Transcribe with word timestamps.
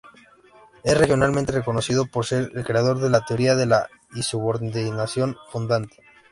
Es 0.83 0.97
regionalmente 0.97 1.51
reconocido 1.51 2.07
por 2.07 2.25
ser 2.25 2.49
el 2.55 2.63
creador 2.65 2.97
de 3.01 3.11
la 3.11 3.21
teoría 3.23 3.53
de 3.53 3.67
la 3.67 3.87
insubordinación 4.15 5.37
fundante. 5.51 5.97